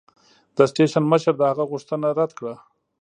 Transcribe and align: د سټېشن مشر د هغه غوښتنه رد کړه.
د 0.55 0.57
سټېشن 0.69 1.03
مشر 1.11 1.33
د 1.37 1.41
هغه 1.51 1.63
غوښتنه 1.71 2.07
رد 2.19 2.31
کړه. 2.37 2.53